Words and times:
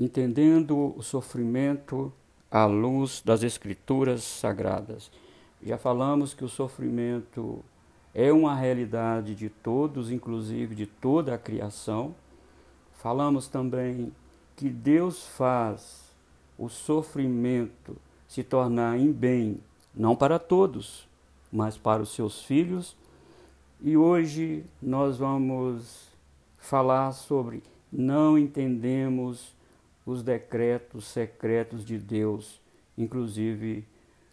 entendendo 0.00 0.94
o 0.96 1.02
sofrimento 1.02 2.10
à 2.50 2.64
luz 2.64 3.22
das 3.22 3.42
Escrituras 3.42 4.22
Sagradas. 4.24 5.10
Já 5.62 5.76
falamos 5.76 6.32
que 6.32 6.42
o 6.42 6.48
sofrimento 6.48 7.62
é 8.14 8.32
uma 8.32 8.54
realidade 8.54 9.34
de 9.34 9.50
todos, 9.50 10.10
inclusive 10.10 10.74
de 10.74 10.86
toda 10.86 11.34
a 11.34 11.38
criação. 11.38 12.14
Falamos 12.94 13.46
também 13.46 14.10
que 14.56 14.70
Deus 14.70 15.26
faz 15.26 16.10
o 16.58 16.70
sofrimento 16.70 17.94
se 18.26 18.42
tornar 18.42 18.98
em 18.98 19.12
bem, 19.12 19.60
não 19.94 20.16
para 20.16 20.38
todos, 20.38 21.06
mas 21.52 21.76
para 21.76 22.02
os 22.02 22.14
seus 22.14 22.42
filhos. 22.42 22.96
E 23.82 23.98
hoje 23.98 24.64
nós 24.80 25.18
vamos 25.18 26.08
falar 26.56 27.12
sobre 27.12 27.62
não 27.92 28.38
entendemos 28.38 29.59
os 30.04 30.22
decretos 30.22 31.06
secretos 31.06 31.84
de 31.84 31.98
Deus, 31.98 32.60
inclusive 32.96 33.86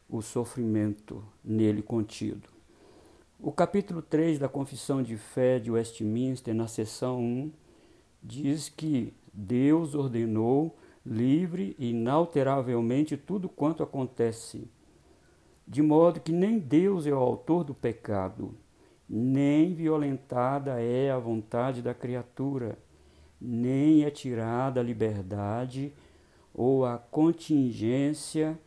o 0.09 0.21
sofrimento 0.21 1.23
nele 1.43 1.81
contido. 1.81 2.49
O 3.39 3.51
capítulo 3.51 4.01
3 4.01 4.39
da 4.39 4.49
Confissão 4.49 5.03
de 5.03 5.15
Fé 5.17 5.59
de 5.59 5.69
Westminster, 5.69 6.55
na 6.55 6.67
seção 6.67 7.19
1, 7.19 7.51
diz 8.23 8.69
que 8.69 9.13
Deus 9.31 9.93
ordenou 9.93 10.75
livre 11.05 11.75
e 11.77 11.91
inalteravelmente 11.91 13.15
tudo 13.15 13.47
quanto 13.47 13.83
acontece, 13.83 14.67
de 15.67 15.81
modo 15.81 16.19
que 16.19 16.31
nem 16.31 16.57
Deus 16.57 17.05
é 17.05 17.13
o 17.13 17.17
autor 17.17 17.63
do 17.63 17.73
pecado, 17.73 18.55
nem 19.07 19.73
violentada 19.73 20.81
é 20.81 21.11
a 21.11 21.19
vontade 21.19 21.81
da 21.81 21.93
criatura, 21.93 22.77
nem 23.39 24.03
é 24.03 24.09
tirada 24.09 24.79
a 24.79 24.83
liberdade 24.83 25.93
ou 26.53 26.85
a 26.85 26.97
contingência 26.97 28.57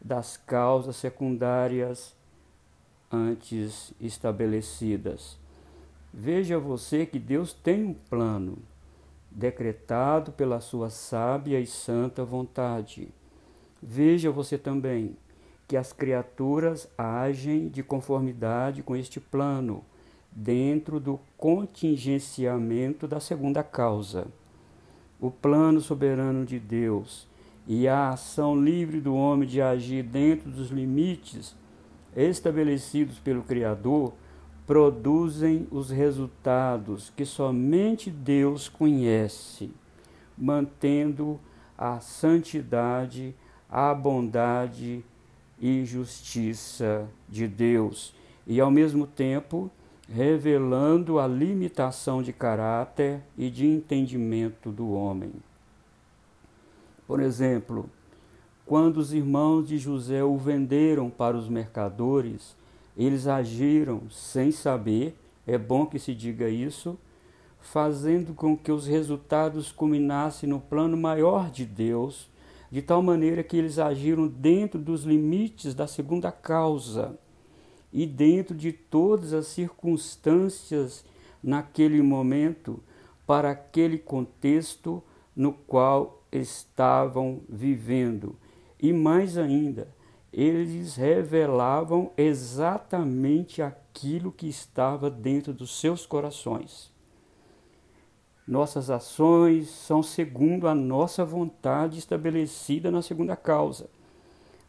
das 0.00 0.36
causas 0.36 0.96
secundárias 0.96 2.14
antes 3.10 3.92
estabelecidas. 4.00 5.38
Veja 6.12 6.58
você 6.58 7.06
que 7.06 7.18
Deus 7.18 7.52
tem 7.52 7.84
um 7.84 7.94
plano 7.94 8.58
decretado 9.30 10.32
pela 10.32 10.60
sua 10.60 10.88
sábia 10.88 11.60
e 11.60 11.66
santa 11.66 12.24
vontade. 12.24 13.08
Veja 13.82 14.30
você 14.30 14.56
também 14.56 15.16
que 15.68 15.76
as 15.76 15.92
criaturas 15.92 16.88
agem 16.96 17.68
de 17.68 17.82
conformidade 17.82 18.82
com 18.82 18.96
este 18.96 19.20
plano, 19.20 19.84
dentro 20.38 21.00
do 21.00 21.18
contingenciamento 21.38 23.08
da 23.08 23.18
segunda 23.18 23.62
causa. 23.62 24.26
O 25.18 25.30
plano 25.30 25.80
soberano 25.80 26.44
de 26.44 26.58
Deus 26.60 27.26
e 27.66 27.88
a 27.88 28.10
ação 28.10 28.54
livre 28.54 29.00
do 29.00 29.14
homem 29.14 29.48
de 29.48 29.62
agir 29.62 30.02
dentro 30.02 30.50
dos 30.50 30.68
limites 30.68 31.56
estabelecidos 32.14 33.18
pelo 33.18 33.42
Criador 33.42 34.12
produzem 34.66 35.66
os 35.70 35.88
resultados 35.88 37.10
que 37.16 37.24
somente 37.24 38.10
Deus 38.10 38.68
conhece, 38.68 39.72
mantendo 40.36 41.40
a 41.78 41.98
santidade, 42.00 43.34
a 43.70 43.94
bondade 43.94 45.02
e 45.58 45.84
justiça 45.86 47.08
de 47.26 47.48
Deus, 47.48 48.14
e 48.46 48.60
ao 48.60 48.70
mesmo 48.70 49.06
tempo 49.06 49.70
revelando 50.08 51.18
a 51.18 51.26
limitação 51.26 52.22
de 52.22 52.32
caráter 52.32 53.20
e 53.36 53.50
de 53.50 53.66
entendimento 53.66 54.70
do 54.70 54.92
homem. 54.92 55.32
Por 57.06 57.20
exemplo, 57.20 57.90
quando 58.64 58.98
os 58.98 59.12
irmãos 59.12 59.68
de 59.68 59.78
José 59.78 60.22
o 60.22 60.36
venderam 60.36 61.10
para 61.10 61.36
os 61.36 61.48
mercadores, 61.48 62.56
eles 62.96 63.26
agiram 63.26 64.02
sem 64.10 64.50
saber, 64.50 65.16
é 65.46 65.58
bom 65.58 65.86
que 65.86 65.98
se 65.98 66.14
diga 66.14 66.48
isso, 66.48 66.98
fazendo 67.60 68.32
com 68.32 68.56
que 68.56 68.70
os 68.70 68.86
resultados 68.86 69.72
culminassem 69.72 70.48
no 70.48 70.60
plano 70.60 70.96
maior 70.96 71.50
de 71.50 71.64
Deus, 71.64 72.28
de 72.70 72.80
tal 72.80 73.02
maneira 73.02 73.42
que 73.42 73.56
eles 73.56 73.78
agiram 73.78 74.26
dentro 74.26 74.80
dos 74.80 75.02
limites 75.02 75.74
da 75.74 75.86
segunda 75.86 76.30
causa 76.30 77.18
e 77.96 78.04
dentro 78.04 78.54
de 78.54 78.72
todas 78.72 79.32
as 79.32 79.46
circunstâncias 79.46 81.02
naquele 81.42 82.02
momento, 82.02 82.78
para 83.26 83.52
aquele 83.52 83.96
contexto 83.96 85.02
no 85.34 85.54
qual 85.54 86.22
estavam 86.30 87.40
vivendo. 87.48 88.36
E 88.78 88.92
mais 88.92 89.38
ainda, 89.38 89.88
eles 90.30 90.94
revelavam 90.94 92.10
exatamente 92.18 93.62
aquilo 93.62 94.30
que 94.30 94.46
estava 94.46 95.08
dentro 95.08 95.54
dos 95.54 95.80
seus 95.80 96.04
corações. 96.04 96.92
Nossas 98.46 98.90
ações 98.90 99.70
são 99.70 100.02
segundo 100.02 100.68
a 100.68 100.74
nossa 100.74 101.24
vontade 101.24 101.98
estabelecida 101.98 102.90
na 102.90 103.00
segunda 103.00 103.34
causa. 103.34 103.88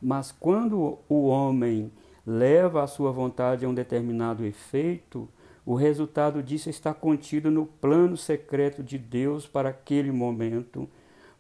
Mas 0.02 0.32
quando 0.32 0.98
o 1.10 1.28
homem 1.28 1.92
leva 2.28 2.84
a 2.84 2.88
sua 2.88 3.10
vontade 3.10 3.66
a 3.66 3.70
um 3.70 3.74
determinado 3.74 4.46
efeito, 4.46 5.30
o 5.66 5.76
resultado 5.76 6.44
disso 6.44 6.70
está 6.70 6.94
contido 6.94 7.50
no 7.50 7.66
plano 7.66 8.18
secreto 8.18 8.84
de 8.84 8.98
Deus 8.98 9.48
para 9.48 9.70
aquele 9.70 10.12
momento, 10.12 10.90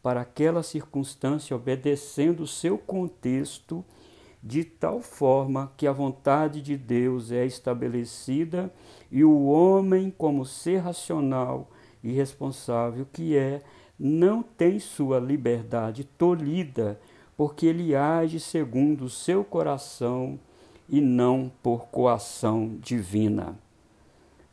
para 0.01 0.21
aquela 0.21 0.63
circunstância, 0.63 1.53
obedecendo 1.53 2.43
o 2.43 2.47
seu 2.47 2.77
contexto, 2.77 3.83
de 4.41 4.63
tal 4.63 5.01
forma 5.01 5.73
que 5.75 5.85
a 5.85 5.91
vontade 5.91 6.61
de 6.61 6.77
Deus 6.77 7.33
é 7.33 7.45
estabelecida 7.45 8.73
e 9.11 9.25
o 9.25 9.45
homem, 9.47 10.13
como 10.17 10.45
ser 10.45 10.77
racional 10.77 11.69
e 12.01 12.13
responsável 12.13 13.05
que 13.11 13.35
é, 13.35 13.61
não 13.99 14.41
tem 14.41 14.79
sua 14.79 15.19
liberdade 15.19 16.05
tolhida, 16.05 16.97
porque 17.35 17.65
ele 17.65 17.93
age 17.93 18.39
segundo 18.39 19.05
o 19.05 19.09
seu 19.09 19.43
coração 19.43 20.39
e 20.89 21.01
não 21.01 21.51
por 21.61 21.87
coação 21.87 22.77
divina. 22.81 23.57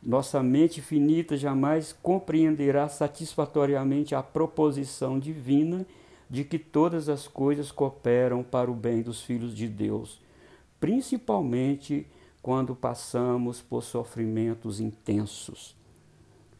Nossa 0.01 0.43
mente 0.43 0.81
finita 0.81 1.35
jamais 1.35 1.91
compreenderá 1.91 2.87
satisfatoriamente 2.87 4.13
a 4.13 4.21
proposição 4.21 5.17
divina 5.17 5.85
de 6.29 6.43
que 6.43 6.59
todas 6.59 7.09
as 7.09 7.27
coisas 7.27 7.71
cooperam 7.71 8.43
para 8.43 8.69
o 8.69 8.75
bem 8.75 9.01
dos 9.01 9.21
filhos 9.21 9.55
de 9.55 9.67
Deus, 9.67 10.21
principalmente 10.79 12.05
quando 12.41 12.75
passamos 12.75 13.61
por 13.61 13.83
sofrimentos 13.83 14.79
intensos. 14.79 15.75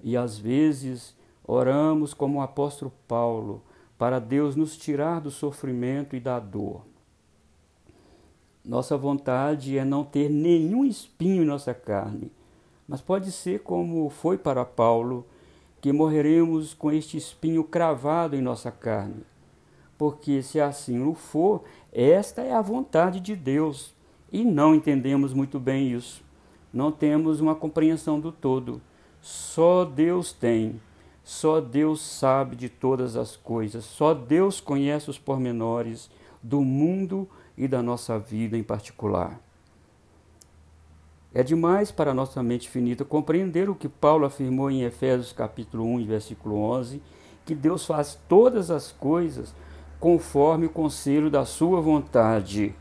E 0.03 0.17
às 0.17 0.37
vezes 0.37 1.15
oramos 1.43 2.13
como 2.13 2.39
o 2.39 2.41
apóstolo 2.41 2.91
Paulo, 3.07 3.61
para 3.97 4.19
Deus 4.19 4.55
nos 4.55 4.75
tirar 4.75 5.21
do 5.21 5.29
sofrimento 5.29 6.15
e 6.15 6.19
da 6.19 6.39
dor. 6.39 6.81
Nossa 8.65 8.97
vontade 8.97 9.77
é 9.77 9.85
não 9.85 10.03
ter 10.03 10.27
nenhum 10.27 10.83
espinho 10.83 11.43
em 11.43 11.45
nossa 11.45 11.71
carne, 11.71 12.31
mas 12.87 12.99
pode 12.99 13.31
ser 13.31 13.59
como 13.59 14.09
foi 14.09 14.39
para 14.39 14.65
Paulo, 14.65 15.23
que 15.79 15.93
morreremos 15.93 16.73
com 16.73 16.91
este 16.91 17.15
espinho 17.15 17.63
cravado 17.63 18.35
em 18.35 18.41
nossa 18.41 18.71
carne. 18.71 19.21
Porque 19.99 20.41
se 20.41 20.59
assim 20.59 20.99
o 21.05 21.13
for, 21.13 21.63
esta 21.93 22.41
é 22.41 22.53
a 22.53 22.61
vontade 22.61 23.19
de 23.19 23.35
Deus, 23.35 23.93
e 24.31 24.43
não 24.43 24.73
entendemos 24.73 25.31
muito 25.31 25.59
bem 25.59 25.91
isso. 25.91 26.23
Não 26.73 26.91
temos 26.91 27.39
uma 27.39 27.53
compreensão 27.53 28.19
do 28.19 28.31
todo. 28.31 28.81
Só 29.21 29.85
Deus 29.85 30.33
tem. 30.33 30.81
Só 31.23 31.61
Deus 31.61 32.01
sabe 32.01 32.55
de 32.55 32.67
todas 32.67 33.15
as 33.15 33.35
coisas. 33.35 33.85
Só 33.85 34.13
Deus 34.13 34.59
conhece 34.59 35.09
os 35.09 35.19
pormenores 35.19 36.09
do 36.41 36.61
mundo 36.61 37.29
e 37.57 37.67
da 37.67 37.81
nossa 37.81 38.17
vida 38.19 38.57
em 38.57 38.63
particular. 38.63 39.39
É 41.33 41.43
demais 41.43 41.91
para 41.91 42.13
nossa 42.13 42.41
mente 42.41 42.69
finita 42.69 43.03
compreender 43.03 43.69
o 43.69 43.75
que 43.75 43.89
Paulo 43.89 44.25
afirmou 44.25 44.71
em 44.71 44.83
Efésios 44.83 45.33
capítulo 45.33 45.85
1, 45.85 46.05
versículo 46.05 46.55
11, 46.55 47.01
que 47.45 47.53
Deus 47.53 47.85
faz 47.85 48.17
todas 48.27 48.71
as 48.71 48.91
coisas 48.91 49.53
conforme 49.99 50.67
o 50.67 50.69
conselho 50.69 51.29
da 51.29 51.45
sua 51.45 51.81
vontade. 51.81 52.73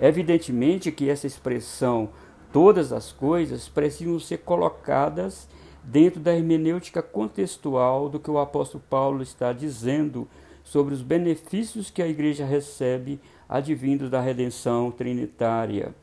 Evidentemente 0.00 0.92
que 0.92 1.08
essa 1.08 1.26
expressão 1.26 2.10
todas 2.52 2.92
as 2.92 3.10
coisas 3.12 3.68
precisam 3.68 4.20
ser 4.20 4.38
colocadas 4.38 5.48
dentro 5.82 6.20
da 6.20 6.34
hermenêutica 6.34 7.02
contextual 7.02 8.08
do 8.08 8.20
que 8.20 8.30
o 8.30 8.38
apóstolo 8.38 8.84
Paulo 8.88 9.22
está 9.22 9.52
dizendo 9.52 10.28
sobre 10.64 10.94
os 10.94 11.02
benefícios 11.02 11.90
que 11.90 12.02
a 12.02 12.08
igreja 12.08 12.44
recebe 12.44 13.20
advindos 13.48 14.08
da 14.10 14.20
redenção 14.20 14.90
trinitária. 14.90 15.94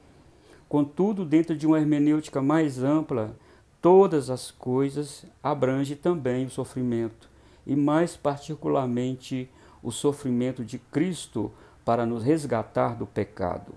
Contudo, 0.67 1.25
dentro 1.25 1.55
de 1.55 1.65
uma 1.65 1.79
hermenêutica 1.79 2.41
mais 2.41 2.83
ampla, 2.83 3.35
todas 3.81 4.29
as 4.29 4.51
coisas 4.51 5.25
abrange 5.41 5.95
também 5.95 6.45
o 6.45 6.49
sofrimento, 6.49 7.29
e 7.65 7.75
mais 7.75 8.15
particularmente 8.15 9.49
o 9.81 9.91
sofrimento 9.91 10.63
de 10.63 10.77
Cristo 10.77 11.51
para 11.83 12.05
nos 12.05 12.23
resgatar 12.23 12.95
do 12.95 13.05
pecado. 13.05 13.73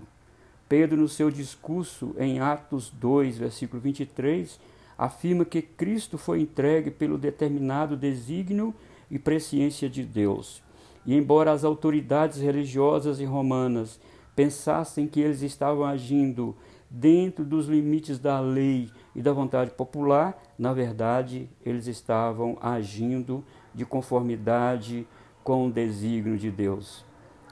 Pedro, 0.69 0.97
no 0.97 1.07
seu 1.07 1.31
discurso 1.31 2.15
em 2.17 2.39
Atos 2.39 2.89
2, 2.89 3.37
versículo 3.37 3.81
23, 3.81 4.59
afirma 4.97 5.45
que 5.45 5.61
Cristo 5.61 6.17
foi 6.17 6.41
entregue 6.41 6.91
pelo 6.91 7.17
determinado 7.17 7.97
desígnio 7.97 8.73
e 9.09 9.17
presciência 9.17 9.89
de 9.89 10.03
Deus. 10.03 10.61
E 11.05 11.15
embora 11.15 11.51
as 11.51 11.63
autoridades 11.63 12.39
religiosas 12.39 13.19
e 13.19 13.25
romanas 13.25 13.99
pensassem 14.35 15.07
que 15.07 15.19
eles 15.19 15.41
estavam 15.41 15.85
agindo 15.85 16.55
dentro 16.89 17.43
dos 17.43 17.67
limites 17.67 18.19
da 18.19 18.39
lei 18.39 18.89
e 19.15 19.21
da 19.21 19.33
vontade 19.33 19.71
popular, 19.71 20.41
na 20.57 20.73
verdade, 20.73 21.49
eles 21.65 21.87
estavam 21.87 22.57
agindo 22.61 23.43
de 23.73 23.85
conformidade 23.85 25.07
com 25.43 25.67
o 25.67 25.71
desígnio 25.71 26.37
de 26.37 26.51
Deus. 26.51 27.03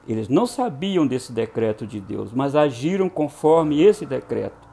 Eles 0.06 0.28
não 0.28 0.46
sabiam 0.46 1.06
desse 1.06 1.32
decreto 1.32 1.86
de 1.86 2.00
Deus, 2.00 2.32
mas 2.32 2.56
agiram 2.56 3.08
conforme 3.08 3.82
esse 3.82 4.06
decreto. 4.06 4.68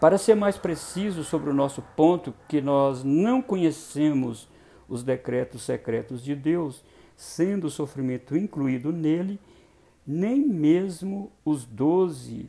Para 0.00 0.18
ser 0.18 0.34
mais 0.34 0.56
preciso 0.56 1.22
sobre 1.22 1.50
o 1.50 1.54
nosso 1.54 1.82
ponto, 1.94 2.34
que 2.48 2.60
nós 2.60 3.04
não 3.04 3.42
conhecemos 3.42 4.48
os 4.88 5.02
decretos 5.02 5.62
secretos 5.62 6.22
de 6.22 6.34
Deus, 6.34 6.82
sendo 7.20 7.66
o 7.66 7.70
sofrimento 7.70 8.34
incluído 8.34 8.90
nele, 8.90 9.38
nem 10.06 10.40
mesmo 10.40 11.30
os 11.44 11.66
doze 11.66 12.48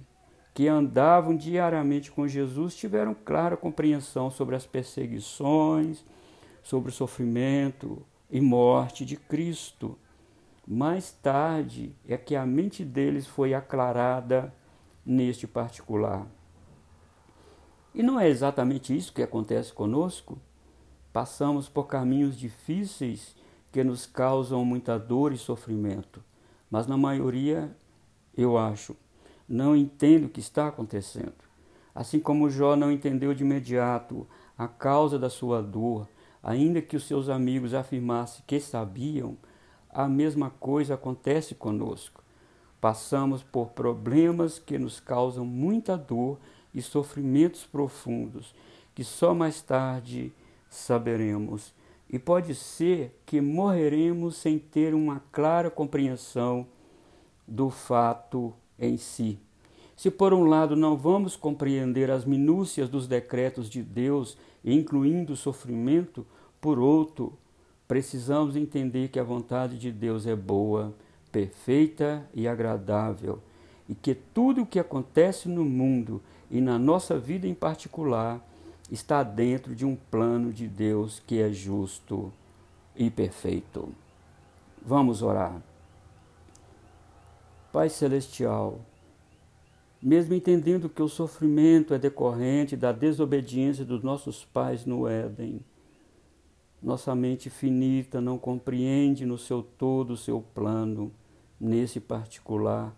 que 0.54 0.66
andavam 0.66 1.36
diariamente 1.36 2.10
com 2.10 2.26
Jesus 2.26 2.74
tiveram 2.74 3.14
clara 3.14 3.58
compreensão 3.58 4.32
sobre 4.32 4.56
as 4.56 4.66
perseguições, 4.66 6.06
sobre 6.64 6.90
o 6.90 6.94
sofrimento 6.94 8.02
e 8.30 8.40
morte 8.40 9.04
de 9.04 9.18
Cristo. 9.18 9.98
Mais 10.66 11.12
tarde 11.12 11.94
é 12.08 12.16
que 12.16 12.34
a 12.34 12.46
mente 12.46 12.86
deles 12.86 13.28
foi 13.28 13.54
aclarada 13.54 14.54
neste 15.06 15.46
particular. 15.46 16.26
E 17.94 18.02
não 18.02 18.18
é 18.18 18.30
exatamente 18.30 18.96
isso 18.96 19.12
que 19.12 19.22
acontece 19.22 19.74
conosco? 19.74 20.40
Passamos 21.12 21.68
por 21.68 21.88
caminhos 21.88 22.40
difíceis 22.40 23.36
que 23.72 23.84
nos 23.84 24.06
causam 24.06 24.64
muita 24.66 24.98
dor 24.98 25.32
e 25.32 25.38
sofrimento, 25.38 26.24
mas 26.70 26.88
na 26.88 26.98
maioria, 26.98 27.76
eu 28.36 28.58
acho, 28.58 28.96
não 29.48 29.76
entendo 29.76 30.26
o 30.26 30.30
que 30.30 30.40
está 30.40 30.68
acontecendo. 30.68 31.34
Assim 31.94 32.20
como 32.20 32.50
Jó 32.50 32.76
não 32.76 32.92
entendeu 32.92 33.34
de 33.34 33.44
imediato 33.44 34.28
a 34.58 34.68
causa 34.68 35.20
da 35.20 35.30
sua 35.30 35.62
dor, 35.62 36.08
ainda 36.42 36.82
que 36.82 36.96
os 36.96 37.04
seus 37.04 37.30
amigos 37.30 37.74
afirmassem 37.74 38.44
que 38.48 38.60
sabiam, 38.60 39.38
a 39.90 40.08
mesma 40.08 40.50
coisa 40.50 40.94
acontece 40.94 41.54
conosco. 41.54 42.24
Passamos 42.80 43.44
por 43.44 43.70
problemas 43.70 44.58
que 44.58 44.78
nos 44.78 45.00
causam 45.00 45.46
muita 45.46 45.98
dor 45.98 46.40
e 46.74 46.82
sofrimentos 46.82 47.66
profundos 47.66 48.56
que 48.94 49.04
só 49.04 49.34
mais 49.34 49.62
tarde 49.62 50.34
saberemos. 50.70 51.74
E 52.12 52.20
pode 52.20 52.54
ser 52.54 53.18
que 53.26 53.40
morreremos 53.40 54.36
sem 54.36 54.60
ter 54.60 54.94
uma 54.94 55.22
clara 55.32 55.70
compreensão 55.70 56.68
do 57.48 57.70
fato 57.70 58.54
em 58.78 58.98
si. 58.98 59.40
Se 59.96 60.12
por 60.12 60.34
um 60.34 60.44
lado 60.44 60.76
não 60.76 60.98
vamos 60.98 61.36
compreender 61.38 62.12
as 62.12 62.26
minúcias 62.26 62.90
dos 62.90 63.08
decretos 63.08 63.70
de 63.70 63.82
Deus, 63.82 64.38
incluindo 64.66 65.34
o 65.34 65.38
sofrimento, 65.38 66.26
por 66.60 66.80
outro, 66.80 67.38
precisamos 67.88 68.56
entender 68.56 69.08
que 69.10 69.20
a 69.20 69.24
vontade 69.24 69.78
de 69.78 69.92
Deus 69.92 70.26
é 70.26 70.36
boa, 70.36 70.94
perfeita 71.32 72.28
e 72.34 72.48
agradável, 72.48 73.40
e 73.88 73.96
que 73.96 74.14
tudo 74.14 74.64
o 74.64 74.66
que 74.66 74.80
acontece 74.80 75.48
no 75.48 75.64
mundo 75.64 76.22
e 76.50 76.60
na 76.60 76.78
nossa 76.78 77.18
vida 77.18 77.48
em 77.48 77.54
particular 77.54 78.46
está 78.92 79.24
dentro 79.24 79.74
de 79.74 79.86
um 79.86 79.96
plano 79.96 80.54
de 80.54 80.68
Deus 80.68 81.20
que 81.26 81.42
é 81.42 81.52
justo 81.52 82.32
e 82.96 83.10
perfeito. 83.10 83.90
Vamos 84.86 85.22
orar. 85.22 85.62
Pai 87.72 87.90
Celestial, 87.90 88.82
mesmo 90.02 90.36
entendendo 90.36 90.90
que 90.90 91.02
o 91.02 91.08
sofrimento 91.08 91.94
é 91.94 91.98
decorrente 91.98 92.76
da 92.76 92.92
desobediência 92.92 93.86
dos 93.86 94.04
nossos 94.04 94.44
pais 94.44 94.86
no 94.86 95.08
Éden, 95.08 95.62
nossa 96.84 97.16
mente 97.16 97.50
finita 97.50 98.20
não 98.20 98.38
compreende 98.38 99.26
no 99.26 99.38
seu 99.38 99.64
todo 99.64 100.12
o 100.12 100.18
seu 100.18 100.42
plano, 100.54 101.12
nesse 101.60 102.00
particular 102.00 102.94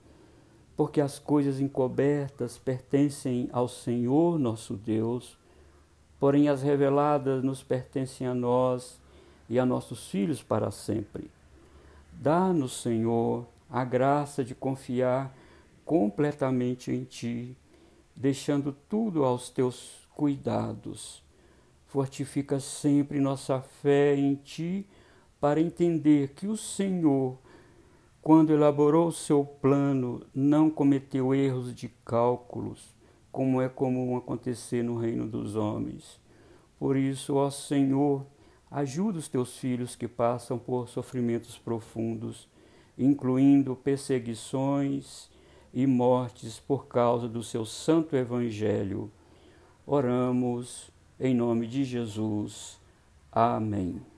porque 0.75 0.99
as 0.99 1.19
coisas 1.19 1.59
encobertas 1.59 2.57
pertencem 2.57 3.49
ao 3.51 3.67
Senhor 3.67 4.39
nosso 4.39 4.75
Deus, 4.75 5.37
porém 6.23 6.47
as 6.47 6.61
reveladas 6.61 7.43
nos 7.43 7.61
pertencem 7.61 8.25
a 8.25 8.33
nós 8.33 8.97
e 9.49 9.59
a 9.59 9.65
nossos 9.65 10.07
filhos 10.07 10.41
para 10.41 10.71
sempre. 10.71 11.29
Dá-nos, 12.13 12.81
Senhor, 12.81 13.45
a 13.69 13.83
graça 13.83 14.41
de 14.41 14.55
confiar 14.55 15.35
completamente 15.83 16.93
em 16.93 17.03
Ti, 17.03 17.57
deixando 18.15 18.71
tudo 18.87 19.25
aos 19.25 19.49
Teus 19.49 20.07
cuidados. 20.15 21.21
Fortifica 21.87 22.57
sempre 22.57 23.19
nossa 23.19 23.59
fé 23.59 24.15
em 24.15 24.35
Ti 24.35 24.87
para 25.41 25.59
entender 25.59 26.29
que 26.29 26.47
o 26.47 26.55
Senhor 26.55 27.37
quando 28.23 28.53
elaborou 28.53 29.11
seu 29.11 29.43
plano, 29.43 30.25
não 30.33 30.69
cometeu 30.69 31.35
erros 31.35 31.75
de 31.75 31.89
cálculos, 32.05 32.92
como 33.33 33.59
é 33.59 33.67
comum 33.67 34.15
acontecer 34.15 34.83
no 34.83 34.95
reino 34.95 35.27
dos 35.27 35.55
homens. 35.55 36.21
Por 36.77 36.95
isso, 36.95 37.33
ó 37.33 37.49
Senhor, 37.49 38.23
ajuda 38.69 39.17
os 39.17 39.27
teus 39.27 39.57
filhos 39.57 39.95
que 39.95 40.07
passam 40.07 40.59
por 40.59 40.87
sofrimentos 40.87 41.57
profundos, 41.57 42.47
incluindo 42.95 43.75
perseguições 43.75 45.31
e 45.73 45.87
mortes 45.87 46.59
por 46.59 46.85
causa 46.85 47.27
do 47.27 47.41
seu 47.41 47.65
santo 47.65 48.15
evangelho. 48.15 49.11
Oramos 49.83 50.91
em 51.19 51.33
nome 51.33 51.65
de 51.65 51.83
Jesus. 51.83 52.79
Amém. 53.31 54.12